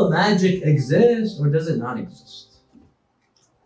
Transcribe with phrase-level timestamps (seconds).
[0.00, 2.54] real magic exist or does it not exist?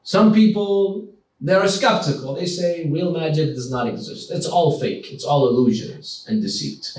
[0.03, 1.09] Some people,
[1.41, 2.35] they're skeptical.
[2.35, 4.31] They say real magic does not exist.
[4.31, 5.13] It's all fake.
[5.13, 6.97] It's all illusions and deceit.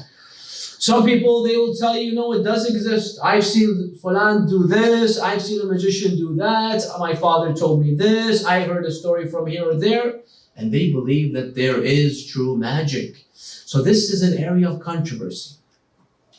[0.78, 3.20] Some people, they will tell you, no, it does exist.
[3.24, 5.20] I've seen Fulan do this.
[5.20, 6.84] I've seen a magician do that.
[7.00, 8.46] My father told me this.
[8.46, 10.22] I heard a story from here or there.
[10.56, 13.26] And they believe that there is true magic.
[13.34, 15.56] So this is an area of controversy.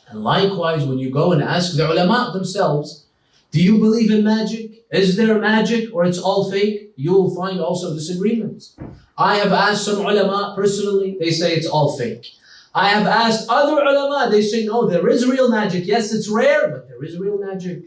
[0.09, 3.05] And likewise, when you go and ask the ulama themselves,
[3.51, 4.85] do you believe in magic?
[4.91, 6.93] Is there magic or it's all fake?
[6.95, 8.75] You will find also disagreements.
[9.17, 12.27] I have asked some ulama personally, they say it's all fake.
[12.73, 15.85] I have asked other ulama, they say no, there is real magic.
[15.85, 17.85] Yes, it's rare, but there is real magic.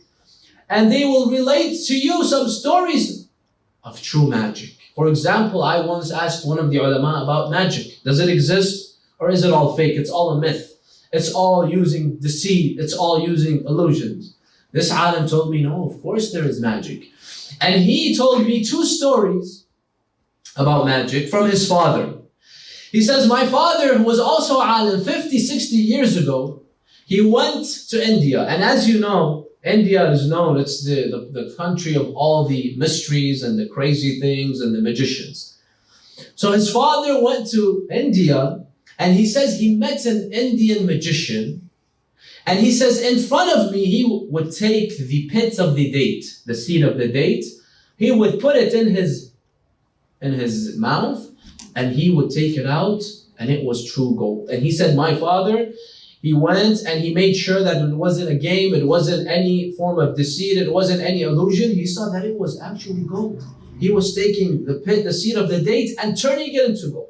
[0.69, 3.29] And they will relate to you some stories
[3.83, 4.77] of true magic.
[4.95, 8.03] For example, I once asked one of the ulama about magic.
[8.05, 9.97] Does it exist or is it all fake?
[9.97, 10.70] It's all a myth.
[11.13, 12.79] It's all using deceit.
[12.79, 14.37] It's all using illusions.
[14.73, 17.09] This alim told me, no, of course there is magic.
[17.61, 19.65] And he told me two stories
[20.57, 22.15] about magic from his father.
[22.93, 26.63] He says, my father, who was also alim 50, 60 years ago,
[27.07, 28.47] he went to India.
[28.47, 32.75] And as you know, India is known, it's the, the, the country of all the
[32.77, 35.59] mysteries and the crazy things and the magicians.
[36.35, 38.65] So his father went to India
[39.01, 41.71] and he says he met an Indian magician
[42.47, 46.27] and he says, in front of me, he would take the pit of the date,
[46.45, 47.47] the seed of the date.
[47.97, 49.33] He would put it in his,
[50.21, 51.27] in his mouth
[51.75, 53.03] and he would take it out
[53.39, 54.51] and it was true gold.
[54.51, 55.73] And he said, my father,
[56.21, 59.99] he went and he made sure that it wasn't a game, it wasn't any form
[59.99, 61.71] of deceit, it wasn't any illusion.
[61.71, 63.43] He saw that it was actually gold.
[63.79, 67.10] He was taking the pit, the seed of the date and turning it into gold.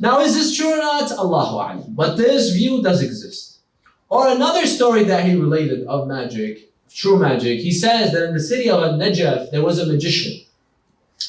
[0.00, 1.12] Now, is this true or not?
[1.12, 1.84] Allahu Alam.
[1.90, 3.60] But this view does exist.
[4.08, 8.40] Or another story that he related of magic, true magic, he says that in the
[8.40, 10.44] city of Najaf, there was a magician,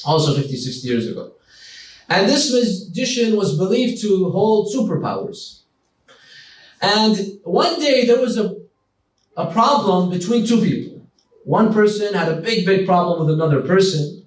[0.04, 1.32] also 50, 60 years ago.
[2.08, 5.60] And this magician was believed to hold superpowers.
[6.80, 8.56] And one day there was a,
[9.36, 11.06] a problem between two people.
[11.44, 14.26] One person had a big, big problem with another person.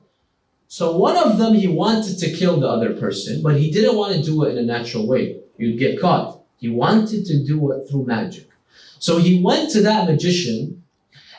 [0.75, 4.13] So one of them, he wanted to kill the other person, but he didn't want
[4.13, 5.39] to do it in a natural way.
[5.57, 6.41] You'd get caught.
[6.57, 8.49] He wanted to do it through magic.
[8.99, 10.83] So he went to that magician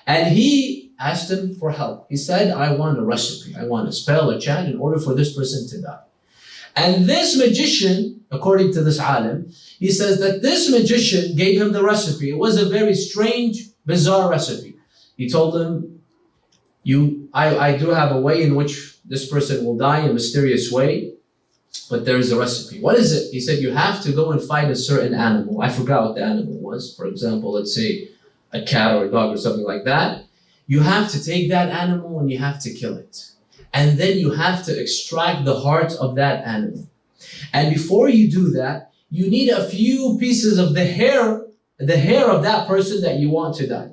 [0.07, 2.07] and he asked him for help.
[2.09, 3.55] He said, I want a recipe.
[3.55, 6.01] I want a spell, a chant in order for this person to die.
[6.75, 11.85] And this magician, according to this alim, he says that this magician gave him the
[11.85, 12.31] recipe.
[12.31, 14.79] It was a very strange, bizarre recipe.
[15.19, 15.96] He told him,
[16.89, 20.15] you, I, I do have a way in which this person will die in a
[20.15, 21.17] mysterious way
[21.89, 22.81] but there is a recipe.
[22.81, 23.31] What is it?
[23.31, 25.61] He said you have to go and find a certain animal.
[25.61, 26.95] I forgot what the animal was.
[26.97, 28.09] For example, let's say
[28.53, 30.25] a cat or a dog or something like that.
[30.67, 33.31] You have to take that animal and you have to kill it.
[33.73, 36.89] And then you have to extract the heart of that animal.
[37.53, 41.43] And before you do that, you need a few pieces of the hair,
[41.79, 43.91] the hair of that person that you want to die.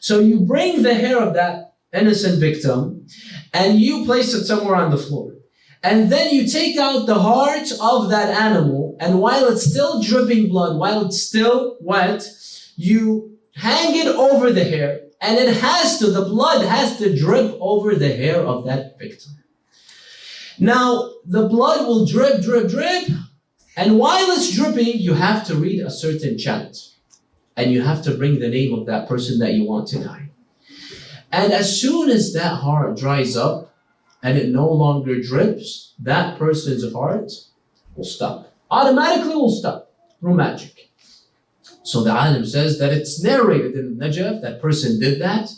[0.00, 3.06] So you bring the hair of that innocent victim
[3.52, 5.32] and you place it somewhere on the floor.
[5.82, 10.48] And then you take out the heart of that animal, and while it's still dripping
[10.48, 12.26] blood, while it's still wet,
[12.76, 17.54] you hang it over the hair, and it has to, the blood has to drip
[17.60, 19.32] over the hair of that victim.
[20.58, 23.08] Now, the blood will drip, drip, drip,
[23.76, 26.76] and while it's dripping, you have to read a certain chant.
[27.56, 30.30] And you have to bring the name of that person that you want to die.
[31.34, 33.74] And as soon as that heart dries up,
[34.22, 37.32] and it no longer drips, that person's heart
[37.96, 38.52] will stop.
[38.70, 39.90] Automatically will stop
[40.20, 40.90] through magic.
[41.82, 45.50] So the alim says that it's narrated in Najaf, that person did that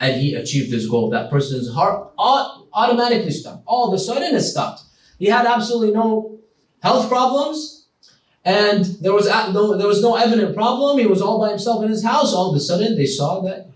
[0.00, 1.10] and he achieved his goal.
[1.10, 3.62] That person's heart automatically stopped.
[3.66, 4.82] All of a sudden it stopped.
[5.20, 6.40] He had absolutely no
[6.82, 7.86] health problems
[8.44, 10.98] and there was no, there was no evident problem.
[10.98, 12.34] He was all by himself in his house.
[12.34, 13.70] All of a sudden they saw that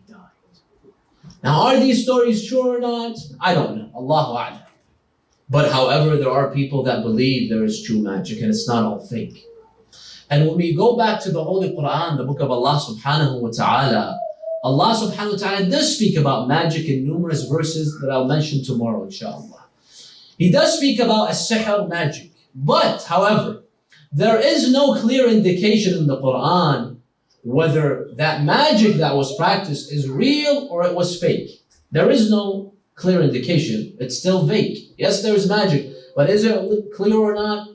[1.45, 3.19] now, are these stories true or not?
[3.39, 3.91] I don't know.
[3.95, 4.63] Allahu A'lam.
[5.51, 9.07] But however, there are people that believe there is true magic and it's not all
[9.07, 9.45] fake.
[10.31, 13.51] And when we go back to the Holy Quran, the book of Allah subhanahu wa
[13.51, 14.19] ta'ala,
[14.65, 19.05] Allah subhanahu wa ta'ala does speak about magic in numerous verses that I'll mention tomorrow,
[19.05, 19.67] inshallah.
[20.39, 22.31] He does speak about a sihr magic.
[22.55, 23.65] But, however,
[24.11, 26.84] there is no clear indication in the Quran
[27.45, 31.51] whether that magic that was practiced is real or it was fake.
[31.93, 33.97] There is no clear indication.
[34.01, 34.79] It's still vague.
[34.97, 37.69] Yes, there is magic, but is it clear or not?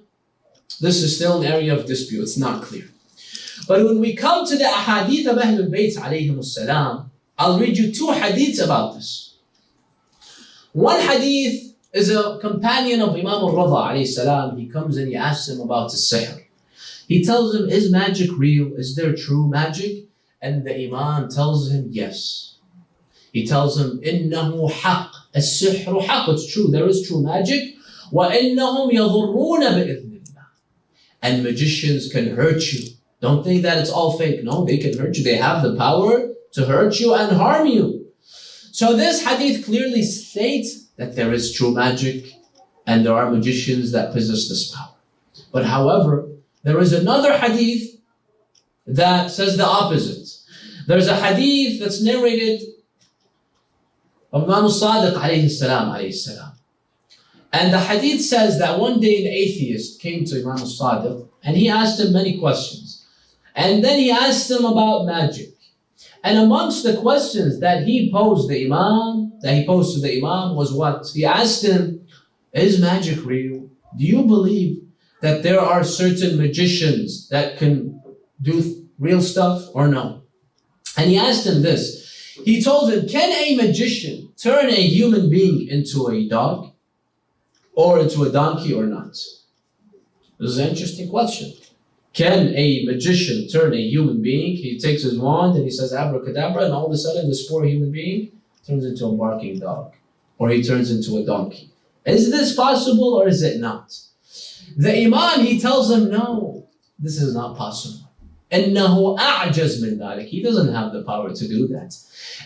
[0.82, 2.24] This is still an area of dispute.
[2.24, 2.86] It's not clear.
[3.68, 7.92] But when we come to the ahadith of Ahlul Bayt alayhim salam, I'll read you
[7.92, 9.38] two hadiths about this.
[10.74, 14.58] One hadith is a companion of Imam al-Rida alayhi salam.
[14.58, 16.39] He comes and he asks him about the sihr.
[17.09, 18.75] He tells him, is magic real?
[18.75, 20.07] Is there true magic?
[20.41, 22.57] And the Imam tells him, yes.
[23.33, 27.75] He tells him, إِنَّهُ حَقٌّ السِّحْرُ حَقٌّ It's true, there is true magic.
[28.13, 30.47] وَإِنَّهُمْ يَضُرُّونَ بِإِذْنِ اللَّهِ
[31.23, 32.91] And magicians can hurt you.
[33.21, 34.45] Don't think that it's all fake.
[34.45, 35.25] No, they can hurt you.
[35.25, 38.07] They have the power to hurt you and harm you.
[38.71, 42.27] So this hadith clearly states that there is true magic
[42.87, 44.95] and there are magicians that possess this power.
[45.53, 46.29] But however,
[46.64, 48.00] there is another hadith
[48.86, 50.28] that says the opposite.
[50.88, 52.62] There's a hadith that's narrated
[54.34, 56.54] of Imam Sadiq alayhi salam alayhi salam.
[57.52, 61.70] And the hadith says that one day an atheist came to Imam Sadiq and he
[61.70, 63.06] asked him many questions.
[63.56, 65.50] And then he asked him about magic.
[66.24, 70.56] And amongst the questions that he posed the Imam, that he posed to the Imam
[70.56, 71.08] was what?
[71.14, 72.06] He asked him,
[72.52, 73.70] is magic real?
[73.98, 74.84] Do you believe
[75.22, 78.02] that there are certain magicians that can
[78.42, 80.24] do real stuff or no?
[80.98, 82.36] And he asked him this.
[82.46, 86.72] He told him, can a magician turn a human being into a dog
[87.74, 89.12] or into a donkey or not?
[90.40, 91.54] This is an interesting question.
[92.14, 94.56] Can a magician turn a human being?
[94.56, 97.66] He takes his wand and he says abracadabra, and all of a sudden this poor
[97.66, 98.32] human being
[98.66, 99.94] turns into a barking dog,
[100.38, 101.72] or he turns into a donkey.
[102.06, 103.96] Is this possible or is it not?
[104.78, 106.68] The Imam, he tells them, no,
[106.98, 108.10] this is not possible.
[108.52, 110.28] إنه أعجز من ذلك.
[110.28, 111.96] He doesn't have the power to do that.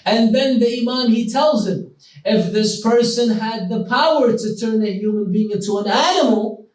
[0.05, 1.95] And then the Imam, he tells him,
[2.25, 6.67] if this person had the power to turn a human being into an animal,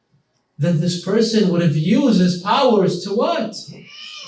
[0.58, 3.55] then this person would have used his powers to what?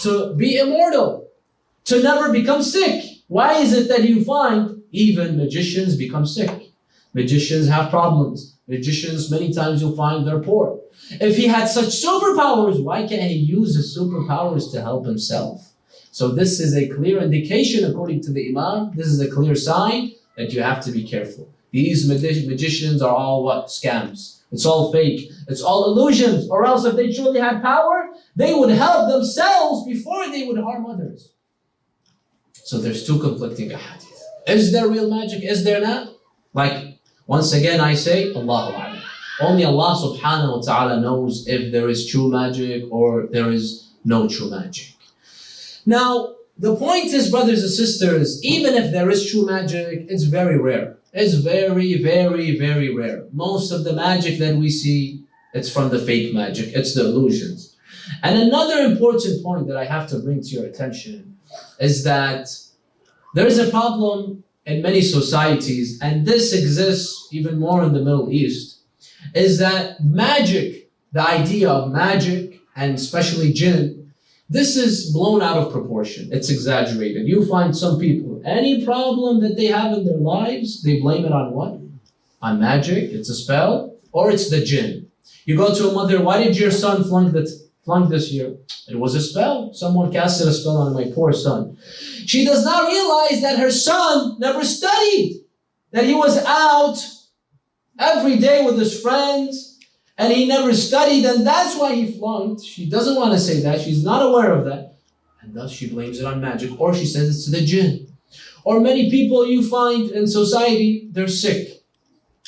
[0.01, 1.29] To be immortal,
[1.87, 3.05] to never become sick.
[3.27, 6.73] Why is it that you find even magicians become sick?
[7.15, 8.57] Magicians have problems.
[8.69, 10.80] Magicians, many times you'll find they're poor.
[11.21, 15.73] If he had such superpowers, why can't he use his superpowers to help himself?
[16.13, 20.13] So this is a clear indication, according to the Imam, this is a clear sign
[20.37, 21.49] that you have to be careful.
[21.73, 23.67] These magi- magicians are all what?
[23.67, 24.41] Scams.
[24.53, 25.31] It's all fake.
[25.49, 26.49] It's all illusions.
[26.49, 30.87] Or else if they truly had power, they would help themselves before they would harm
[30.87, 31.33] others.
[32.53, 34.07] So there's two conflicting ahadith.
[34.49, 35.45] Is there real magic?
[35.45, 36.13] Is there not?
[36.53, 38.90] Like, once again I say, Allahu A'lam.
[39.41, 44.29] Only Allah subhanahu wa ta'ala knows if there is true magic or there is no
[44.29, 44.95] true magic.
[45.87, 50.59] Now, the point is, brothers and sisters, even if there is true magic, it's very
[50.59, 50.99] rare.
[51.13, 53.25] It's very, very, very rare.
[53.33, 56.75] Most of the magic that we see, it's from the fake magic.
[56.75, 57.77] It's the illusions.
[58.23, 61.39] And another important point that I have to bring to your attention
[61.81, 62.49] is that
[63.35, 68.31] there is a problem in many societies, and this exists even more in the Middle
[68.31, 68.80] East,
[69.35, 74.13] is that magic, the idea of magic, and especially jinn,
[74.49, 76.29] this is blown out of proportion.
[76.33, 77.27] It's exaggerated.
[77.29, 81.33] You find some people, any problem that they have in their lives, they blame it
[81.33, 81.79] on what?
[82.43, 85.07] On magic, it's a spell, or it's the jinn.
[85.45, 87.37] You go to a mother, why did your son flunk,
[87.85, 88.57] flunk this year?
[88.89, 89.73] It was a spell.
[89.73, 91.77] Someone casted a spell on my poor son.
[92.27, 95.45] She does not realize that her son never studied,
[95.93, 96.99] that he was out
[98.01, 99.79] every day with his friends
[100.19, 102.63] and he never studied, and that's why he flunked.
[102.63, 104.97] She doesn't want to say that, she's not aware of that,
[105.41, 108.07] and thus she blames it on magic, or she says it's the jinn.
[108.65, 111.83] Or many people you find in society, they're sick,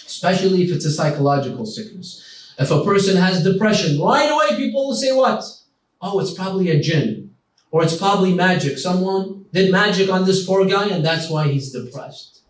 [0.05, 2.55] especially if it's a psychological sickness.
[2.59, 5.43] If a person has depression, right away people will say what?
[6.01, 7.35] Oh, it's probably a jinn.
[7.71, 8.77] Or it's probably magic.
[8.77, 12.43] Someone did magic on this poor guy and that's why he's depressed.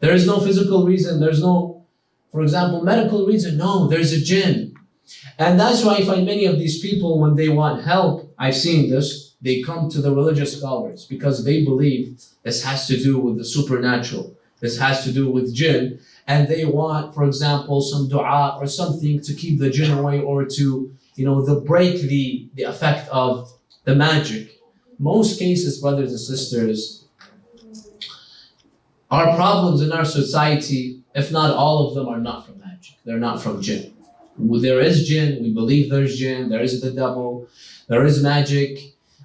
[0.00, 1.20] There is no physical reason.
[1.20, 1.71] There's no,
[2.32, 3.58] for example, medical reason.
[3.58, 4.74] No, there's a jinn.
[5.38, 8.90] And that's why I find many of these people, when they want help, I've seen
[8.90, 13.36] this, they come to the religious scholars because they believe this has to do with
[13.36, 14.34] the supernatural.
[14.60, 15.98] This has to do with jinn.
[16.26, 20.44] And they want, for example, some dua or something to keep the jinn away or
[20.44, 23.52] to, you know, the break the, the effect of
[23.84, 24.60] the magic.
[24.98, 27.06] Most cases, brothers and sisters,
[29.10, 32.96] our problems in our society, if not all of them, are not from magic.
[33.04, 33.94] They're not from jinn.
[34.38, 37.48] There is jinn, we believe there's jinn, there is the devil,
[37.88, 38.78] there is magic,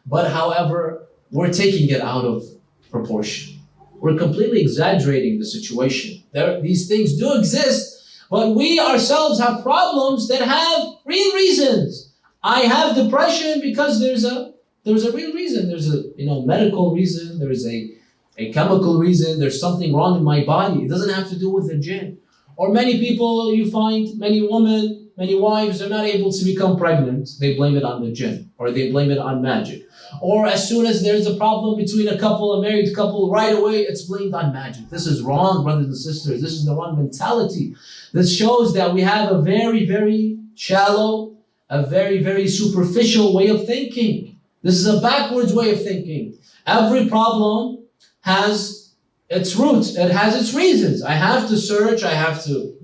[0.06, 2.44] but however, we're taking it out of
[2.91, 3.60] proportion.
[4.00, 6.24] We're completely exaggerating the situation.
[6.34, 12.13] There, these things do exist, but we ourselves have problems that have real reasons.
[12.44, 14.53] I have depression because there's a
[14.84, 15.67] there's a real reason.
[15.67, 17.39] There's a you know medical reason.
[17.39, 17.91] There's a
[18.38, 20.84] a chemical reason, there's something wrong in my body.
[20.84, 22.20] It doesn't have to do with the jinn.
[22.56, 27.29] Or many people you find, many women, many wives are not able to become pregnant.
[27.39, 29.84] They blame it on the jinn or they blame it on magic.
[30.22, 33.82] Or as soon as there's a problem between a couple, a married couple, right away
[33.82, 34.89] it's blamed on magic.
[34.89, 36.41] This is wrong, brothers and sisters.
[36.41, 37.75] This is the wrong mentality.
[38.13, 41.36] This shows that we have a very, very shallow,
[41.70, 44.39] a very, very superficial way of thinking.
[44.63, 46.38] This is a backwards way of thinking.
[46.65, 47.87] Every problem
[48.21, 48.93] has
[49.29, 51.03] its roots, it has its reasons.
[51.03, 52.75] I have to search, I have to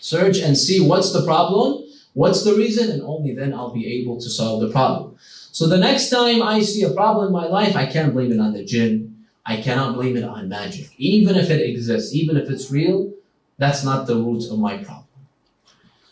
[0.00, 4.20] search and see what's the problem, what's the reason, and only then I'll be able
[4.20, 5.16] to solve the problem.
[5.52, 8.40] So the next time I see a problem in my life, I can't blame it
[8.40, 9.26] on the jinn.
[9.44, 10.90] I cannot blame it on magic.
[10.98, 13.12] Even if it exists, even if it's real,
[13.58, 15.06] that's not the root of my problem.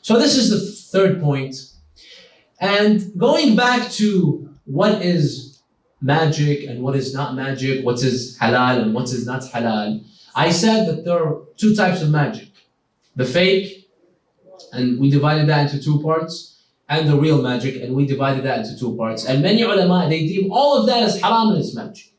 [0.02, 0.60] So this is the
[0.98, 1.56] third point.
[2.60, 5.49] And going back to what is
[6.00, 10.04] magic and what is not magic, what is halal and what is not halal,
[10.34, 12.48] I said that there are two types of magic.
[13.16, 13.88] The fake,
[14.72, 18.60] and we divided that into two parts, and the real magic, and we divided that
[18.60, 19.24] into two parts.
[19.24, 22.12] And many ulama, they deem all of that as haram and it's magic.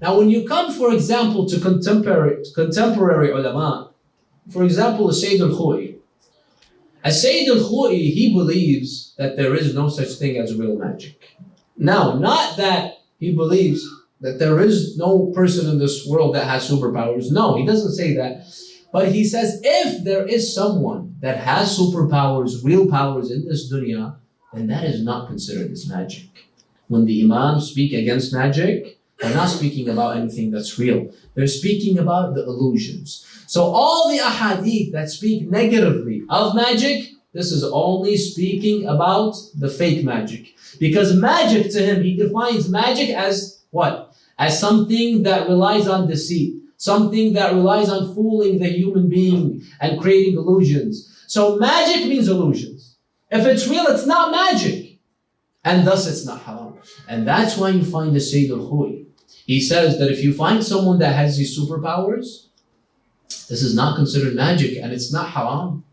[0.00, 3.92] Now, when you come, for example, to contemporary, contemporary ulama,
[4.50, 5.96] for example, Sayyid al-Khou'i.
[7.04, 11.36] As Sayyid al-Khou'i, he believes that there is no such thing as real magic.
[11.76, 13.88] Now, not that he believes
[14.20, 17.30] that there is no person in this world that has superpowers.
[17.30, 18.46] No, he doesn't say that.
[18.92, 24.16] But he says if there is someone that has superpowers, real powers in this dunya,
[24.52, 26.28] then that is not considered as magic.
[26.88, 31.10] When the Imams speak against magic, they're not speaking about anything that's real.
[31.34, 33.26] They're speaking about the illusions.
[33.46, 39.68] So all the ahadith that speak negatively of magic, this is only speaking about the
[39.68, 40.54] fake magic.
[40.82, 43.94] Because magic to him, he defines magic as what?
[44.38, 50.00] As something that relies on deceit something that relies on fooling the human being and
[50.00, 51.24] creating illusions.
[51.28, 52.96] So magic means illusions.
[53.30, 54.98] If it's real, it's not magic.
[55.64, 56.74] And thus it's not haram.
[57.06, 59.06] And that's why you find the Sayyid al-Khou'i.
[59.46, 62.46] He says that if you find someone that has these superpowers,
[63.28, 65.84] this is not considered magic and it's not haram.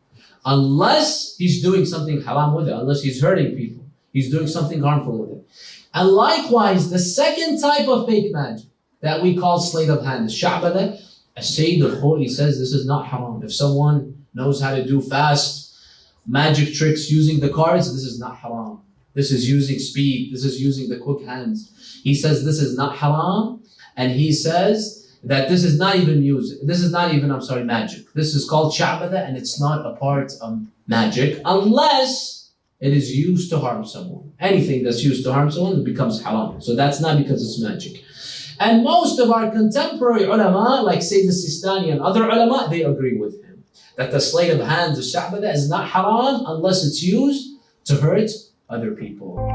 [0.43, 3.85] Unless he's doing something haram with it, unless he's hurting people.
[4.11, 5.47] He's doing something harmful with it.
[5.93, 8.67] And likewise, the second type of fake magic
[9.01, 10.29] that we call sleight of hand.
[10.29, 11.01] Sha'bada,
[11.35, 13.41] a Sayyid al-Khou'i says this is not haram.
[13.43, 15.77] If someone knows how to do fast
[16.27, 18.81] magic tricks using the cards, this is not haram.
[19.13, 20.33] This is using speed.
[20.33, 21.99] This is using the quick hands.
[22.03, 23.63] He says this is not haram.
[23.95, 26.59] And he says that this is not even music.
[26.63, 28.11] This is not even, I'm sorry, magic.
[28.13, 32.38] This is called sha'bada and it's not a part of magic unless
[32.79, 34.31] it is used to harm someone.
[34.39, 36.61] Anything that's used to harm someone becomes haram.
[36.61, 38.03] So that's not because it's magic.
[38.59, 43.43] And most of our contemporary ulama, like Sayyid Sistani and other ulama, they agree with
[43.43, 43.63] him.
[43.97, 48.29] That the sleight of hand, the sha'bada, is not haram unless it's used to hurt
[48.69, 49.48] other people.